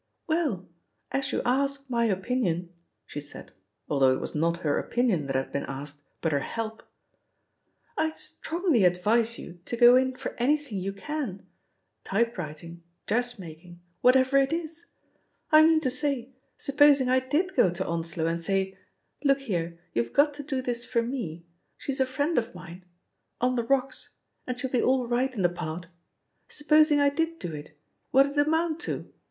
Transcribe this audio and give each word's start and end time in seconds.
"Well, 0.25 0.67
as 1.11 1.31
you 1.31 1.43
ask 1.45 1.87
my 1.87 2.05
opinion," 2.05 2.73
she 3.05 3.19
said, 3.19 3.51
al 3.87 3.99
though 3.99 4.11
it 4.15 4.19
was 4.19 4.33
not 4.33 4.63
her 4.65 4.79
opinion 4.79 5.27
that 5.27 5.35
had 5.35 5.51
been 5.53 5.61
asked, 5.67 6.01
but 6.21 6.31
her 6.31 6.39
help, 6.39 6.81
"I'd 7.95 8.17
strongly 8.17 8.83
advise 8.83 9.37
you 9.37 9.59
to 9.65 9.77
go 9.77 9.95
in 9.95 10.15
for 10.15 10.33
anything 10.39 10.79
you 10.79 10.91
can— 10.91 11.45
^typewriting, 12.05 12.79
dressmak 13.05 13.63
ing, 13.63 13.79
whatever 14.01 14.37
it 14.39 14.51
is 14.51 14.87
I 15.51 15.59
I 15.59 15.65
mean 15.67 15.79
to 15.81 15.91
say, 15.91 16.33
supposing 16.57 17.07
I 17.07 17.19
did 17.19 17.55
go 17.55 17.69
to 17.69 17.85
Onslow 17.85 18.25
and 18.25 18.41
say, 18.41 18.79
*Look 19.23 19.41
here, 19.41 19.77
youVe 19.93 20.13
got 20.13 20.33
to 20.33 20.41
do 20.43 20.63
this 20.63 20.83
for 20.83 21.03
me, 21.03 21.45
she's 21.77 21.99
a 21.99 22.07
friend 22.07 22.39
of 22.39 22.55
mine— 22.55 22.85
on 23.39 23.53
the 23.53 23.63
rocks— 23.63 24.15
and 24.47 24.59
she'll 24.59 24.71
be 24.71 24.81
all 24.81 25.05
right 25.05 25.31
in 25.31 25.43
the 25.43 25.47
part,* 25.47 25.85
sup 26.47 26.69
posing 26.69 26.99
I 26.99 27.09
did 27.09 27.37
do 27.37 27.53
it, 27.53 27.77
what*d 28.09 28.31
it 28.41 28.47
amount 28.47 28.79
to? 28.79 29.13